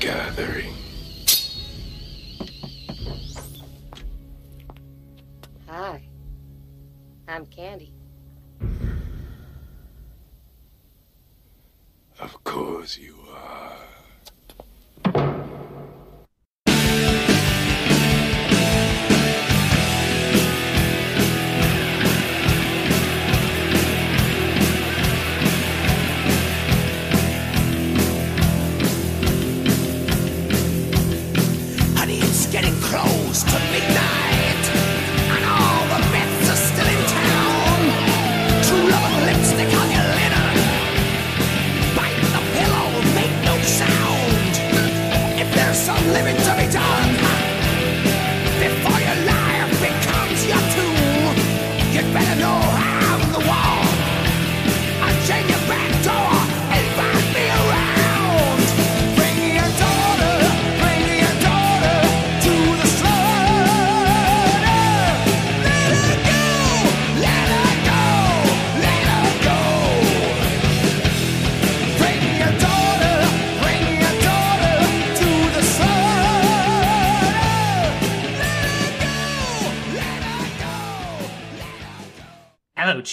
[0.00, 0.73] gathering.
[33.34, 33.93] Close to midnight,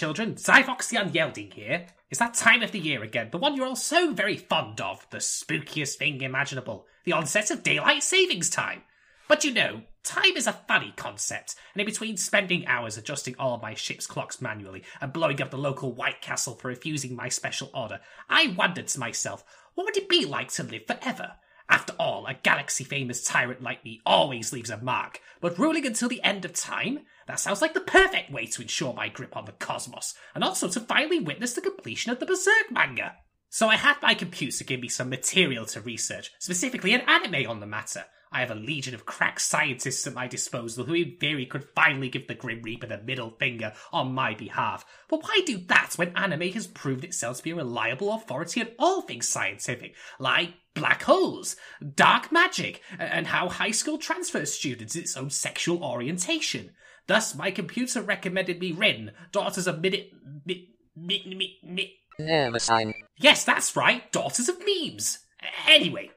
[0.02, 0.34] children.
[0.34, 1.86] Zyvox the Unyielding here.
[2.10, 5.06] It's that time of the year again, the one you're all so very fond of,
[5.12, 8.82] the spookiest thing imaginable, the onset of daylight savings time.
[9.28, 13.60] But you know, time is a funny concept, and in between spending hours adjusting all
[13.60, 17.70] my ship's clocks manually and blowing up the local White Castle for refusing my special
[17.72, 21.34] order, I wondered to myself, what would it be like to live forever?
[21.70, 26.10] After all, a galaxy famous tyrant like me always leaves a mark, but ruling until
[26.10, 27.00] the end of time?
[27.28, 30.68] That sounds like the perfect way to ensure my grip on the cosmos, and also
[30.68, 33.16] to finally witness the completion of the Berserk manga.
[33.50, 37.60] So I had my computer give me some material to research, specifically an anime on
[37.60, 38.06] the matter.
[38.34, 42.08] I have a legion of crack scientists at my disposal who in theory could finally
[42.08, 44.86] give the Grim Reaper the middle finger on my behalf.
[45.10, 48.70] But why do that when anime has proved itself to be a reliable authority on
[48.80, 51.56] all things scientific, like black holes,
[51.96, 56.72] dark magic, and how high school transfer students its own sexual orientation?
[57.08, 60.12] Thus, my computer recommended me Rin, Daughters of Minute...
[60.46, 62.94] Mi, mi, mi, mi, Nervosine.
[63.18, 65.20] Yes, that's right, Daughters of Memes.
[65.68, 66.12] Anyway,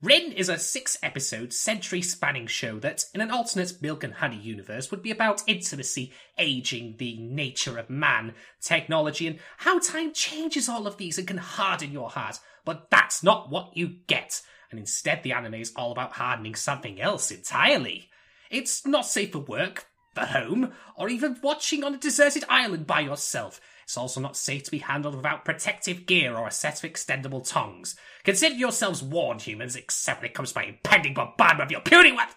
[0.00, 4.38] Rin is a six episode, century spanning show that, in an alternate milk and honey
[4.38, 10.68] universe, would be about intimacy, aging, the nature of man, technology, and how time changes
[10.68, 12.38] all of these and can harden your heart.
[12.64, 14.40] But that's not what you get.
[14.70, 18.08] And instead, the anime is all about hardening something else entirely.
[18.52, 23.00] It's not safe for work, for home, or even watching on a deserted island by
[23.00, 23.60] yourself.
[23.82, 27.48] It's also not safe to be handled without protective gear or a set of extendable
[27.48, 27.96] tongs.
[28.28, 32.12] Consider yourselves warned, humans, except when it comes to my impending bombardment of your puny
[32.12, 32.34] weapon.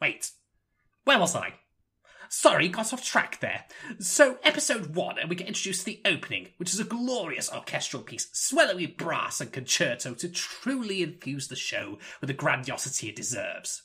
[0.00, 0.30] Wait,
[1.04, 1.52] where was I?
[2.30, 3.66] Sorry, got off track there.
[3.98, 8.02] So, episode one, and we get introduced to the opening, which is a glorious orchestral
[8.02, 13.16] piece, swelling with brass and concerto to truly infuse the show with the grandiosity it
[13.16, 13.82] deserves.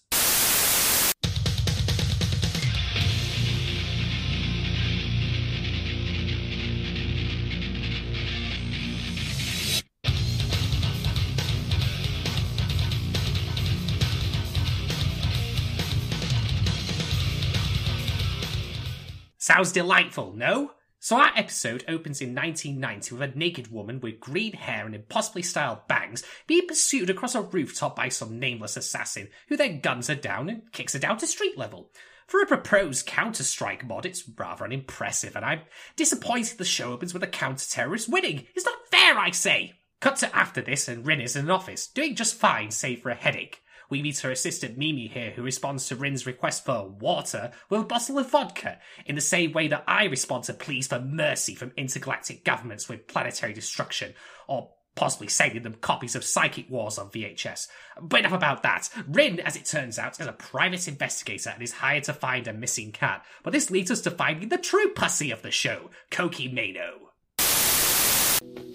[19.51, 20.71] Sounds delightful, no?
[20.99, 25.41] So our episode opens in 1990 with a naked woman with green hair and impossibly
[25.41, 30.15] styled bangs being pursued across a rooftop by some nameless assassin, who then guns her
[30.15, 31.91] down and kicks her down to street level.
[32.27, 35.63] For a proposed Counter-Strike mod, it's rather unimpressive, and I'm
[35.97, 38.47] disappointed the show opens with a counter-terrorist winning.
[38.55, 39.73] It's not fair, I say!
[39.99, 43.09] Cut to after this, and Rin is in an office, doing just fine, save for
[43.09, 43.61] a headache.
[43.91, 47.83] We meet her assistant Mimi here, who responds to Rin's request for water with a
[47.83, 51.73] bottle of vodka, in the same way that I respond to pleas for mercy from
[51.75, 54.13] intergalactic governments with planetary destruction,
[54.47, 57.67] or possibly sending them copies of Psychic Wars on VHS.
[58.01, 58.89] But enough about that.
[59.09, 62.53] Rin, as it turns out, is a private investigator and is hired to find a
[62.53, 63.25] missing cat.
[63.43, 66.91] But this leads us to finding the true pussy of the show, Koki Maeno.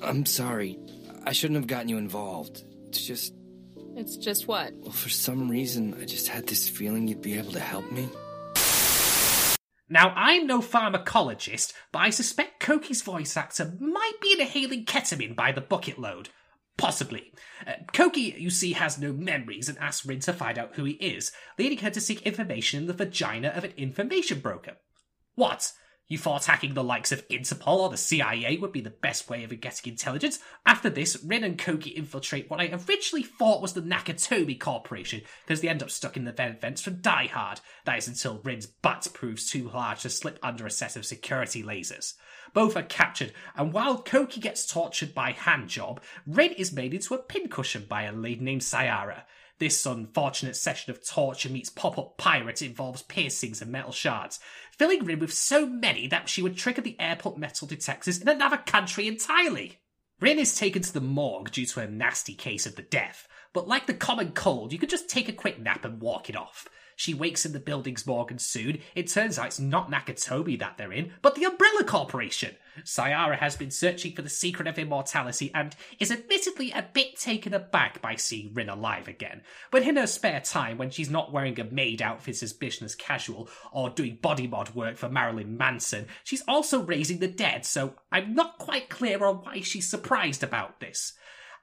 [0.02, 0.78] I'm sorry.
[1.24, 2.64] I shouldn't have gotten you involved.
[2.88, 3.32] It's just,
[3.96, 4.74] It's just what?
[4.74, 8.10] well, for some reason, I just had this feeling you'd be able to help me.
[9.88, 15.50] Now, I'm no pharmacologist, but I suspect Koki's voice actor might be inhaling ketamine by
[15.50, 16.28] the bucket load.
[16.76, 17.32] Possibly.
[17.66, 20.92] Uh, Koki, you see, has no memories and asks Rin to find out who he
[20.94, 24.76] is, leading her to seek information in the vagina of an information broker.
[25.36, 25.72] What?
[26.08, 29.42] You thought hacking the likes of Interpol or the CIA would be the best way
[29.42, 30.38] of getting intelligence?
[30.64, 35.62] After this, Rin and Koki infiltrate what I originally thought was the Nakatomi Corporation, because
[35.62, 37.60] they end up stuck in the vents from Die Hard.
[37.86, 41.64] That is until Rin's butt proves too large to slip under a set of security
[41.64, 42.14] lasers.
[42.54, 47.18] Both are captured, and while Koki gets tortured by Handjob, Rin is made into a
[47.18, 49.24] pincushion by a lady named Sayara.
[49.58, 54.38] This unfortunate session of torture meets pop-up pirate involves piercings and metal shards,
[54.76, 58.58] filling Rin with so many that she would trigger the airport metal detectors in another
[58.58, 59.78] country entirely.
[60.20, 63.66] Rin is taken to the morgue due to a nasty case of the death, but
[63.66, 66.68] like the common cold, you can just take a quick nap and walk it off.
[66.96, 70.78] She wakes in the building's morgue and soon it turns out it's not Nakatomi that
[70.78, 72.56] they're in, but the Umbrella Corporation.
[72.84, 77.52] Sayara has been searching for the secret of immortality and is admittedly a bit taken
[77.52, 79.42] aback by seeing Rin alive again.
[79.70, 83.50] But in her spare time, when she's not wearing a maid outfit as business casual
[83.72, 88.34] or doing body mod work for Marilyn Manson, she's also raising the dead, so I'm
[88.34, 91.12] not quite clear on why she's surprised about this.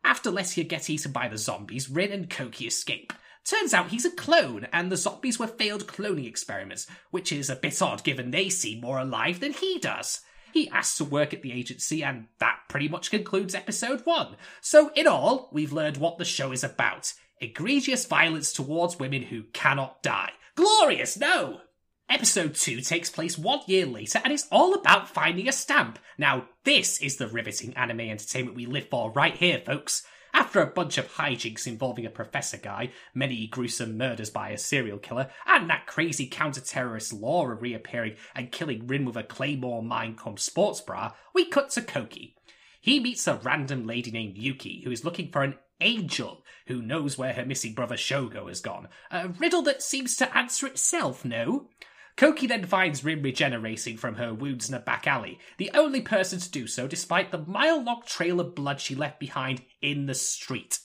[0.04, 3.14] After Lesia gets eaten by the zombies, Rin and Koki escape.
[3.46, 7.56] Turns out he's a clone, and the zombies were failed cloning experiments, which is a
[7.56, 10.22] bit odd given they seem more alive than he does.
[10.54, 14.38] He asks to work at the agency, and that pretty much concludes episode one.
[14.62, 19.44] So, in all, we've learned what the show is about egregious violence towards women who
[19.52, 20.32] cannot die.
[20.56, 21.62] Glorious, no!
[22.10, 25.98] Episode 2 takes place one year later and it's all about finding a stamp.
[26.18, 30.04] Now, this is the riveting anime entertainment we live for right here, folks.
[30.34, 34.98] After a bunch of hijinks involving a professor guy, many gruesome murders by a serial
[34.98, 40.38] killer, and that crazy counter-terrorist Laura reappearing and killing Rin with a Claymore mine come
[40.38, 42.36] sports bra, we cut to Koki.
[42.82, 47.18] He meets a random lady named Yuki who is looking for an angel who knows
[47.18, 48.88] where her missing brother Shogo has gone.
[49.12, 51.70] A riddle that seems to answer itself, no?
[52.16, 56.40] Koki then finds Rin regenerating from her wounds in a back alley, the only person
[56.40, 60.14] to do so despite the mile long trail of blood she left behind in the
[60.14, 60.80] street.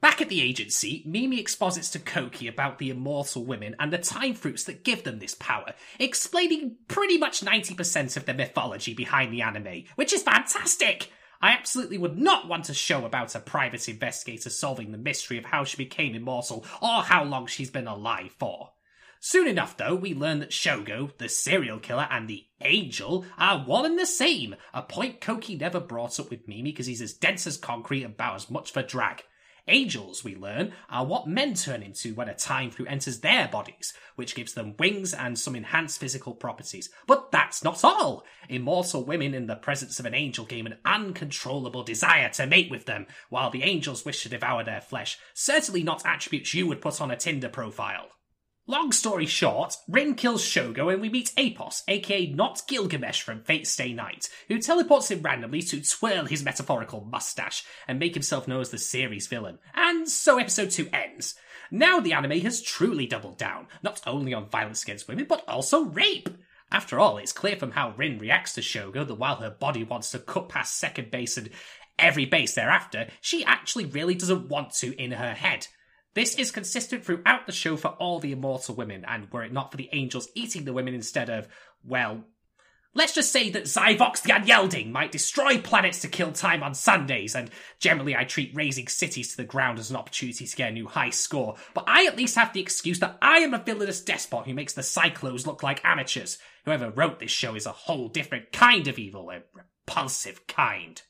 [0.00, 4.32] Back at the agency, Mimi exposits to Koki about the immortal women and the time
[4.32, 9.42] fruits that give them this power, explaining pretty much 90% of the mythology behind the
[9.42, 11.12] anime, which is fantastic!
[11.42, 15.46] I absolutely would not want a show about a private investigator solving the mystery of
[15.46, 18.72] how she became immortal or how long she's been alive for.
[19.22, 23.84] Soon enough, though, we learn that Shogo, the serial killer, and the angel are one
[23.84, 27.46] and the same, a point Koki never brought up with Mimi because he's as dense
[27.46, 29.24] as concrete and about as much for drag.
[29.68, 33.92] Angels, we learn, are what men turn into when a time fruit enters their bodies,
[34.16, 36.88] which gives them wings and some enhanced physical properties.
[37.06, 38.24] But that's not all!
[38.48, 42.86] Immortal women in the presence of an angel gain an uncontrollable desire to mate with
[42.86, 45.18] them, while the angels wish to devour their flesh.
[45.34, 48.08] Certainly not attributes you would put on a Tinder profile.
[48.66, 53.66] Long story short, Rin kills Shogo and we meet Apos, aka not Gilgamesh from Fate
[53.66, 58.60] Stay Night, who teleports him randomly to twirl his metaphorical mustache and make himself known
[58.60, 59.58] as the series villain.
[59.74, 61.34] And so episode 2 ends.
[61.70, 65.86] Now the anime has truly doubled down, not only on violence against women, but also
[65.86, 66.28] rape.
[66.70, 70.12] After all, it's clear from how Rin reacts to Shogo that while her body wants
[70.12, 71.50] to cut past second base and
[71.98, 75.66] every base thereafter, she actually really doesn't want to in her head.
[76.14, 79.70] This is consistent throughout the show for all the immortal women, and were it not
[79.70, 81.46] for the angels eating the women instead of,
[81.84, 82.24] well,
[82.94, 87.36] let's just say that Zyvox the Unyielding might destroy planets to kill time on Sundays,
[87.36, 87.48] and
[87.78, 90.88] generally I treat razing cities to the ground as an opportunity to get a new
[90.88, 94.46] high score, but I at least have the excuse that I am a villainous despot
[94.46, 96.38] who makes the Cyclos look like amateurs.
[96.64, 101.00] Whoever wrote this show is a whole different kind of evil, a repulsive kind.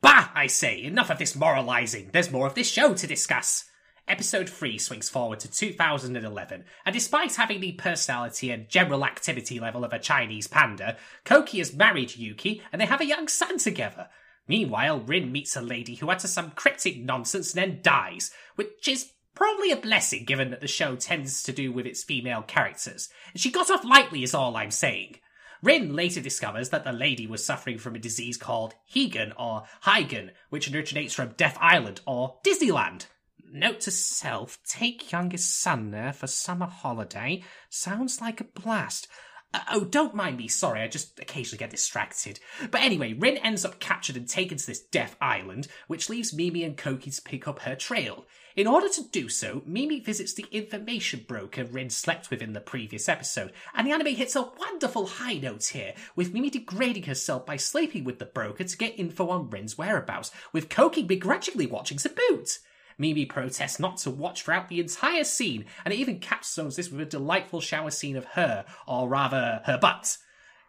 [0.00, 2.08] Bah, I say, enough of this moralizing.
[2.12, 3.66] There's more of this show to discuss.
[4.10, 9.84] Episode 3 swings forward to 2011, and despite having the personality and general activity level
[9.84, 14.08] of a Chinese panda, Koki has married Yuki and they have a young son together.
[14.48, 19.12] Meanwhile, Rin meets a lady who utters some cryptic nonsense and then dies, which is
[19.36, 23.10] probably a blessing given that the show tends to do with its female characters.
[23.36, 25.20] She got off lightly, is all I'm saying.
[25.62, 30.32] Rin later discovers that the lady was suffering from a disease called Hegan or Hygen,
[30.48, 33.06] which originates from Death Island or Disneyland.
[33.52, 37.42] Note to self, take youngest son there for summer holiday.
[37.68, 39.08] Sounds like a blast.
[39.52, 42.38] Uh, oh, don't mind me, sorry, I just occasionally get distracted.
[42.70, 46.62] But anyway, Rin ends up captured and taken to this death island, which leaves Mimi
[46.62, 48.24] and Koki to pick up her trail.
[48.54, 52.60] In order to do so, Mimi visits the information broker Rin slept with in the
[52.60, 57.46] previous episode, and the anime hits a wonderful high note here, with Mimi degrading herself
[57.46, 61.98] by sleeping with the broker to get info on Rin's whereabouts, with Koki begrudgingly watching
[61.98, 62.60] to boot.
[63.00, 67.00] Mimi protests not to watch throughout the entire scene, and it even capstones this with
[67.00, 70.18] a delightful shower scene of her, or rather, her butt.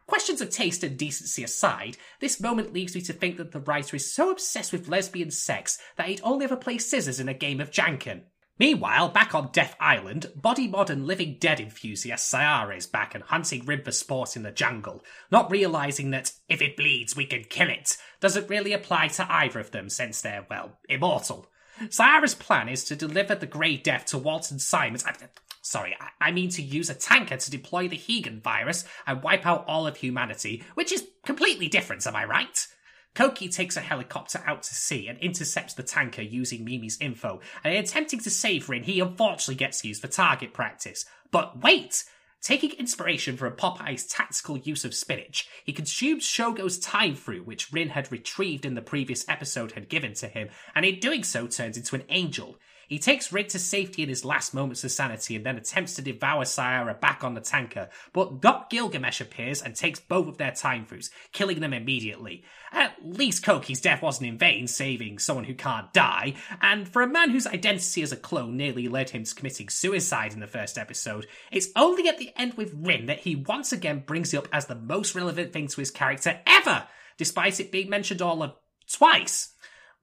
[0.08, 3.98] Questions of taste and decency aside, this moment leads me to think that the writer
[3.98, 7.60] is so obsessed with lesbian sex that he'd only ever play scissors in a game
[7.60, 8.22] of Janken.
[8.58, 13.24] Meanwhile, back on Death Island, body mod and living dead enthusiast Sayara is back and
[13.26, 17.44] hunting Rin for sport in the jungle, not realizing that if it bleeds, we can
[17.44, 21.50] kill it doesn't really apply to either of them since they're, well, immortal.
[21.80, 25.04] Sayara's plan is to deliver the Grey Death to Walton Simons.
[25.06, 25.14] I,
[25.62, 29.46] sorry, I, I mean to use a tanker to deploy the Hegan virus and wipe
[29.46, 32.68] out all of humanity, which is completely different, am I right?
[33.14, 37.74] Koki takes a helicopter out to sea and intercepts the tanker using Mimi's info, and
[37.74, 41.06] in attempting to save Rin, he unfortunately gets used for target practice.
[41.30, 42.06] But wait!
[42.42, 47.90] Taking inspiration from Popeye's tactical use of spinach, he consumes Shogo's time fruit, which Rin
[47.90, 51.78] had retrieved in the previous episode had given to him, and in doing so turns
[51.78, 52.58] into an angel.
[52.92, 56.02] He takes Rin to safety in his last moments of sanity and then attempts to
[56.02, 60.52] devour Sayara back on the tanker, but Doc Gilgamesh appears and takes both of their
[60.52, 62.44] time fruits, killing them immediately.
[62.74, 67.08] At least Koki's death wasn't in vain, saving someone who can't die, and for a
[67.08, 70.78] man whose identity as a clone nearly led him to committing suicide in the first
[70.78, 74.50] episode, it's only at the end with Rin that he once again brings it up
[74.52, 78.52] as the most relevant thing to his character ever, despite it being mentioned all of
[78.92, 79.54] twice.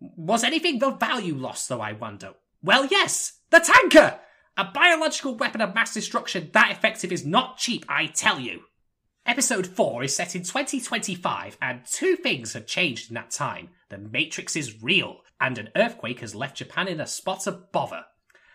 [0.01, 2.33] Was anything of value lost, though, I wonder?
[2.63, 4.19] Well, yes, the tanker!
[4.57, 8.63] A biological weapon of mass destruction that effective is not cheap, I tell you.
[9.25, 13.69] Episode 4 is set in 2025, and two things have changed in that time.
[13.91, 18.07] The Matrix is real, and an earthquake has left Japan in a spot of bother.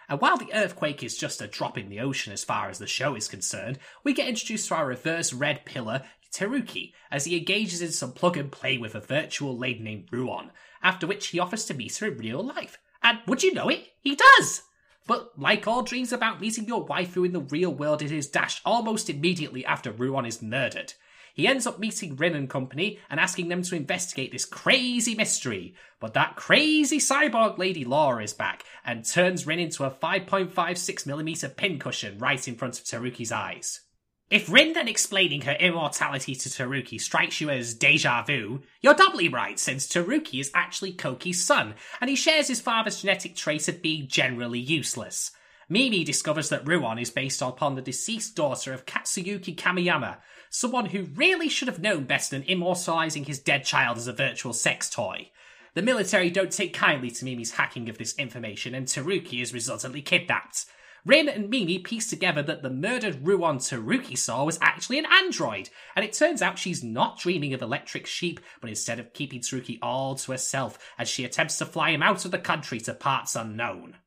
[0.10, 2.88] And while the earthquake is just a drop in the ocean as far as the
[2.88, 6.01] show is concerned, we get introduced to our reverse red pillar,
[6.33, 10.50] Teruki, as he engages in some plug and play with a virtual lady named Ruon,
[10.81, 12.79] after which he offers to meet her in real life.
[13.03, 13.89] And would you know it?
[14.01, 14.63] He does!
[15.05, 18.62] But like all dreams about meeting your waifu in the real world, it is dashed
[18.65, 20.93] almost immediately after Ruon is murdered.
[21.33, 25.74] He ends up meeting Rin and company and asking them to investigate this crazy mystery.
[26.00, 32.19] But that crazy cyborg lady Laura is back and turns Rin into a 5.56mm pincushion
[32.19, 33.81] right in front of Teruki's eyes.
[34.34, 39.30] If Rin then explaining her immortality to Teruki strikes you as deja vu, you're doubly
[39.30, 43.84] right since Teruki is actually Koki's son, and he shares his father's genetic trait of
[43.84, 45.34] being generally useless.
[45.70, 50.18] Mimi discovers that Ruon is based upon the deceased daughter of Katsuyuki Kamiyama,
[50.50, 54.54] someone who really should have known better than immortalizing his dead child as a virtual
[54.54, 55.30] sex toy.
[55.75, 60.02] The military don't take kindly to Mimi's hacking of this information, and Teruki is resultantly
[60.02, 60.66] kidnapped.
[61.05, 65.69] Rin and Mimi piece together that the murdered Ruon Teruki saw was actually an android,
[65.95, 69.79] and it turns out she's not dreaming of electric sheep, but instead of keeping Teruki
[69.81, 73.36] all to herself as she attempts to fly him out of the country to parts
[73.36, 73.98] unknown.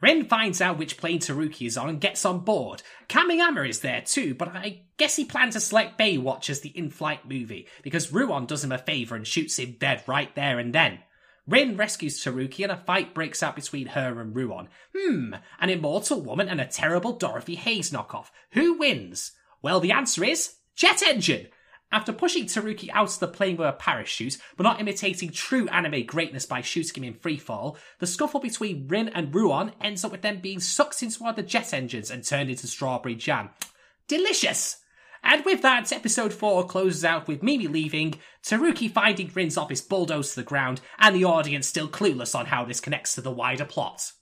[0.00, 2.82] Rin finds out which plane Teruki is on and gets on board.
[3.08, 7.28] Kamiyama is there too, but I guess he planned to select Baywatch as the in-flight
[7.28, 11.00] movie, because Ruon does him a favour and shoots him dead right there and then.
[11.48, 14.68] Rin rescues Teruki and a fight breaks out between her and Ruon.
[14.94, 18.30] Hmm, an immortal woman and a terrible Dorothy Hayes knockoff.
[18.52, 19.32] Who wins?
[19.62, 21.48] Well, the answer is Jet Engine!
[21.90, 26.04] After pushing Teruki out of the plane with a parachute, but not imitating true anime
[26.04, 30.20] greatness by shooting him in freefall, the scuffle between Rin and Ruon ends up with
[30.20, 33.48] them being sucked into one of the jet engines and turned into strawberry jam.
[34.06, 34.82] Delicious!
[35.22, 40.34] And with that, episode 4 closes out with Mimi leaving, Teruki finding Rin's office bulldozed
[40.34, 43.64] to the ground, and the audience still clueless on how this connects to the wider
[43.64, 44.12] plot.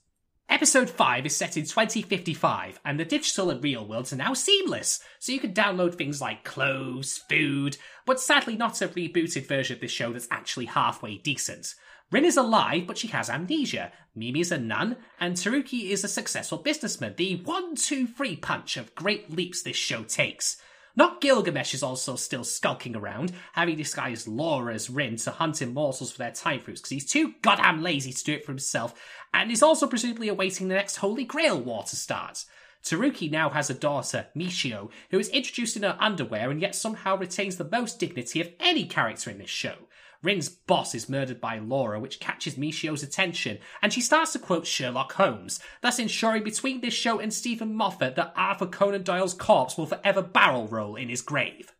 [0.49, 5.01] Episode 5 is set in 2055, and the digital and real worlds are now seamless,
[5.19, 9.81] so you can download things like clothes, food, but sadly not a rebooted version of
[9.81, 11.75] this show that's actually halfway decent.
[12.11, 13.91] Rin is alive, but she has amnesia.
[14.15, 17.15] Mimi is a nun, and Teruki is a successful businessman.
[17.17, 20.61] The one-two-three punch of great leaps this show takes.
[20.97, 26.11] Not Gilgamesh is also still skulking around, having disguised Laura as Rin to hunt immortals
[26.11, 28.99] for their time fruits because he's too goddamn lazy to do it for himself,
[29.31, 32.45] and is also presumably awaiting the next Holy Grail war to start.
[32.83, 37.15] Teruki now has a daughter, Michio, who is introduced in her underwear and yet somehow
[37.15, 39.75] retains the most dignity of any character in this show.
[40.23, 44.65] Rin's boss is murdered by Laura, which catches Michio's attention, and she starts to quote
[44.65, 49.77] Sherlock Holmes, thus ensuring between this show and Steven Moffat that Arthur Conan Doyle's corpse
[49.77, 51.73] will forever barrel roll in his grave.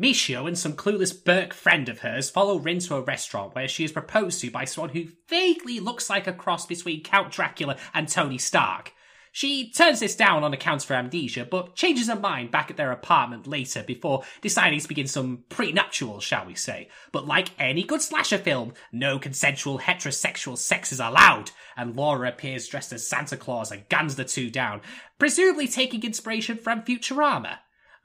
[0.00, 3.84] Michio and some clueless Burke friend of hers follow Rin to a restaurant where she
[3.84, 8.08] is proposed to by someone who vaguely looks like a cross between Count Dracula and
[8.08, 8.92] Tony Stark.
[9.38, 12.90] She turns this down on accounts for amnesia, but changes her mind back at their
[12.90, 16.88] apartment later before deciding to begin some prenuptials, shall we say.
[17.12, 22.66] But like any good slasher film, no consensual heterosexual sex is allowed, and Laura appears
[22.66, 24.80] dressed as Santa Claus and guns the two down,
[25.20, 27.58] presumably taking inspiration from Futurama.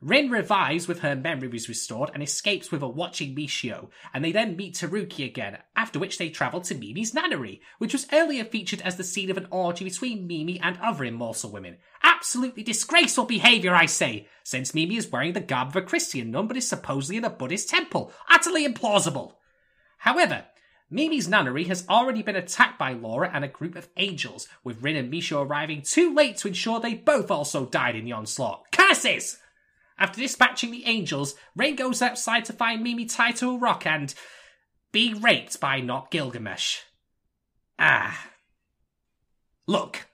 [0.04, 4.58] Rin revives with her memories restored and escapes with a watching Michio, and they then
[4.58, 8.98] meet Teruki again, after which they travel to Mimi's nannery, which was earlier featured as
[8.98, 11.78] the scene of an orgy between Mimi and other immortal women.
[12.04, 16.48] Absolutely disgraceful behaviour, I say, since Mimi is wearing the garb of a Christian nun
[16.48, 18.12] but is supposedly in a Buddhist temple.
[18.30, 19.36] Utterly implausible.
[20.00, 20.44] However,
[20.90, 24.98] Mimi's nunnery has already been attacked by Laura and a group of angels, with Rin
[24.98, 28.70] and Misha arriving too late to ensure they both also died in the onslaught.
[28.74, 29.40] Curses!
[29.98, 34.14] After dispatching the angels, Rin goes outside to find Mimi tied to a rock and
[34.92, 36.80] be raped by not Gilgamesh.
[37.78, 38.30] Ah.
[39.68, 40.08] Look,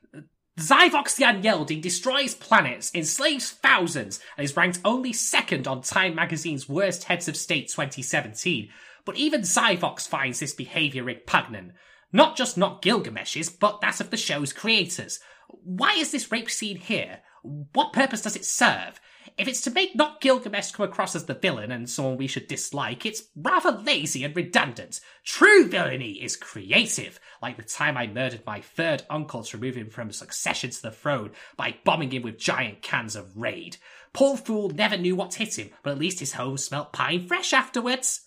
[0.59, 6.67] Zyvox the Unyielding destroys planets, enslaves thousands, and is ranked only second on Time magazine's
[6.67, 8.69] Worst Heads of State 2017,
[9.05, 11.71] but even Zyvox finds this behaviour repugnant.
[12.12, 15.19] Not just not Gilgamesh's, but that of the show's creators.
[15.48, 17.19] Why is this rape scene here?
[17.43, 19.00] What purpose does it serve?
[19.39, 22.50] If it's to make not Gilgamesh come across as the villain and someone we should
[22.50, 25.00] dislike, it's rather lazy and redundant.
[25.24, 29.89] True villainy is creative, like the time I murdered my third uncle to remove him
[29.89, 33.77] from succession to the throne by bombing him with giant cans of Raid.
[34.12, 37.53] Poor fool never knew what hit him, but at least his home smelt pine fresh
[37.53, 38.25] afterwards.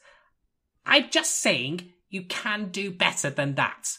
[0.87, 3.99] I'm just saying, you can do better than that.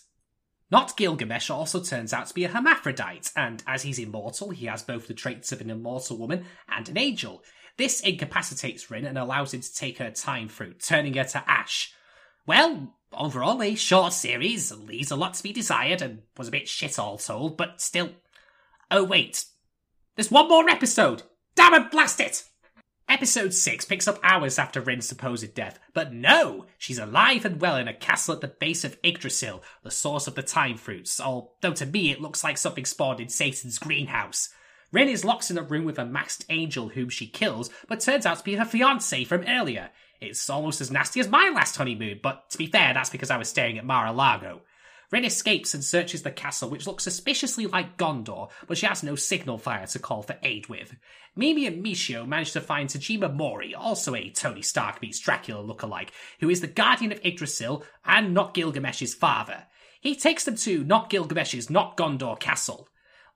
[0.73, 4.81] Not Gilgamesh also turns out to be a hermaphrodite, and as he's immortal, he has
[4.81, 7.43] both the traits of an immortal woman and an angel.
[7.77, 11.93] This incapacitates Rin and allows him to take her time fruit, turning her to ash.
[12.47, 16.67] Well, overall, a short series leaves a lot to be desired and was a bit
[16.67, 18.09] shit all told, but still.
[18.89, 19.45] Oh, wait.
[20.15, 21.21] There's one more episode!
[21.53, 22.45] Damn it, blast it!
[23.13, 26.65] Episode 6 picks up hours after Rin's supposed death, but no!
[26.79, 30.33] She's alive and well in a castle at the base of Yggdrasil, the source of
[30.33, 34.49] the time fruits, although to me it looks like something spawned in Satan's greenhouse.
[34.91, 38.25] Rin is locked in a room with a masked angel whom she kills, but turns
[38.25, 39.91] out to be her fiance from earlier.
[40.19, 43.37] It's almost as nasty as my last honeymoon, but to be fair, that's because I
[43.37, 44.63] was staring at Mar-a-Lago.
[45.13, 49.13] Rin escapes and searches the castle, which looks suspiciously like Gondor, but she has no
[49.15, 50.95] signal fire to call for aid with.
[51.35, 56.09] Mimi and Michio manage to find Tajima Mori, also a Tony Stark meets Dracula lookalike,
[56.39, 59.67] who is the guardian of Yggdrasil and not Gilgamesh's father.
[60.01, 62.87] He takes them to not Gilgamesh's not Gondor castle.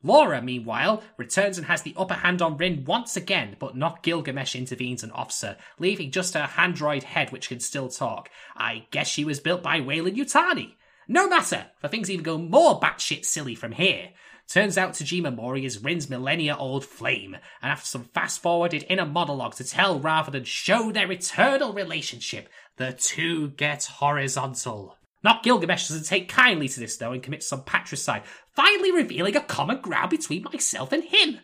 [0.02, 4.56] Laura, meanwhile, returns and has the upper hand on Rin once again, but not Gilgamesh
[4.56, 8.32] intervenes and offs her, leaving just her handroid head which can still talk.
[8.56, 10.74] I guess she was built by Weyland Yutani.
[11.08, 14.10] No matter, for things even go more batshit silly from here.
[14.48, 19.06] Turns out Tajima Mori is Rin's millennia old flame, and after some fast forwarded inner
[19.06, 24.98] monologue to tell rather than show their eternal relationship, the two get horizontal.
[25.24, 28.24] Not Gilgamesh doesn't take kindly to this though and commits some patricide,
[28.56, 31.40] finally revealing a common ground between myself and him.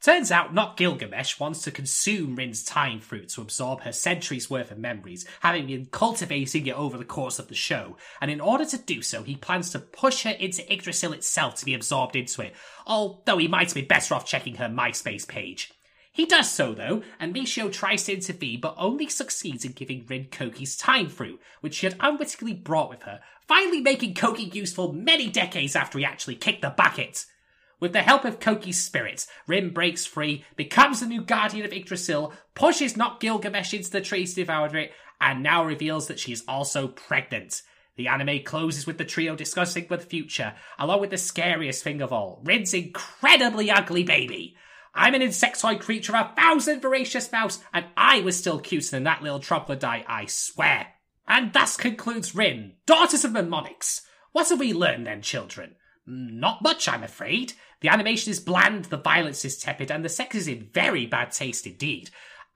[0.00, 4.70] Turns out not Gilgamesh wants to consume Rin's time fruit to absorb her centuries worth
[4.70, 8.64] of memories, having been cultivating it over the course of the show, and in order
[8.64, 12.42] to do so, he plans to push her into Yggdrasil itself to be absorbed into
[12.42, 12.54] it,
[12.86, 15.72] although he might be better off checking her MySpace page.
[16.12, 20.26] He does so though, and Michio tries to intervene but only succeeds in giving Rin
[20.30, 25.28] Koki's time fruit, which she had unwittingly brought with her, finally making Koki useful many
[25.28, 27.24] decades after he actually kicked the bucket.
[27.80, 32.32] With the help of Koki's spirits, Rin breaks free, becomes the new guardian of Yggdrasil,
[32.54, 36.88] pushes not Gilgamesh into the trees devour it, and now reveals that she is also
[36.88, 37.62] pregnant.
[37.96, 42.12] The anime closes with the trio discussing the future, along with the scariest thing of
[42.12, 44.56] all, Rin's incredibly ugly baby.
[44.94, 49.04] I'm an insectoid creature of a thousand voracious mouths, and I was still cuter than
[49.04, 50.94] that little troglodyte, I swear.
[51.26, 54.02] And thus concludes Rin, Daughters of Mnemonics.
[54.32, 55.76] What have we learned then, children?
[56.08, 57.52] Mm, not much, I'm afraid.
[57.80, 61.30] The animation is bland, the violence is tepid, and the sex is in very bad
[61.30, 62.10] taste indeed.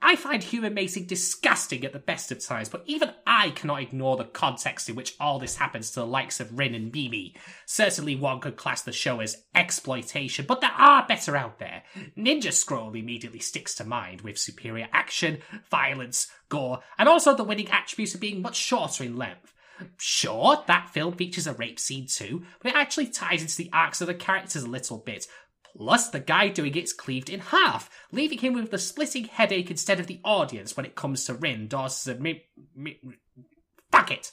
[0.04, 4.16] I find human mating disgusting at the best of times, but even I cannot ignore
[4.16, 7.36] the context in which all this happens to the likes of Rin and Mimi.
[7.66, 11.84] Certainly one could class the show as exploitation, but there are better out there.
[12.18, 15.38] Ninja Scroll immediately sticks to mind, with superior action,
[15.70, 19.54] violence, gore, and also the winning attributes of being much shorter in length.
[19.98, 24.00] Sure, that film features a rape scene too, but it actually ties into the arcs
[24.00, 25.26] of the characters a little bit.
[25.76, 29.98] Plus, the guy doing it's cleaved in half, leaving him with the splitting headache instead
[29.98, 32.44] of the audience when it comes to Rin, Dawes, and me,
[32.76, 32.98] me.
[33.90, 34.32] Fuck it!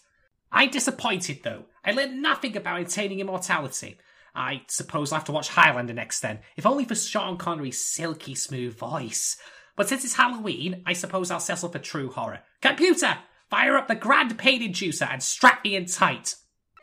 [0.52, 1.66] I'm disappointed though.
[1.86, 3.98] I learned nothing about attaining immortality.
[4.36, 8.36] I suppose I'll have to watch Highlander next then, if only for Sean Connery's silky
[8.36, 9.38] smooth voice.
[9.76, 12.42] But since it's Halloween, I suppose I'll settle for true horror.
[12.62, 13.18] Computer,
[13.50, 16.36] Fire up the grand pain inducer and strap me in tight.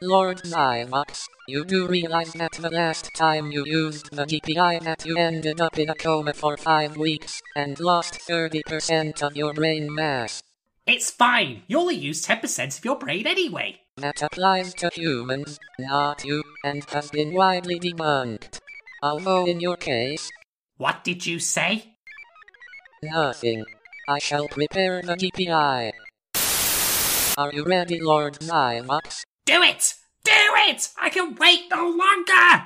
[0.02, 5.16] Lord Zyvox, you do realize that the last time you used the DPI that you
[5.16, 10.42] ended up in a coma for five weeks and lost 30% of your brain mass.
[10.87, 11.62] It's fine.
[11.66, 13.81] You only use 10% of your brain anyway.
[13.96, 18.59] That applies to humans, not you, and has been widely debunked.
[19.02, 20.31] Although in your case,
[20.76, 21.96] What did you say?
[23.02, 23.64] nothing.
[24.09, 25.92] I shall prepare the DPI.
[27.38, 29.25] Are you ready, Lord Zyvox?
[29.44, 29.92] Do it!
[30.25, 30.88] Do it!
[30.99, 32.64] I can wait no longer!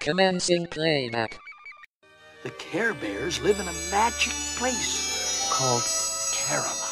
[0.00, 1.38] Commencing playback.
[2.42, 5.84] The Care Bears live in a magic place called
[6.32, 6.85] Care-a-Lot.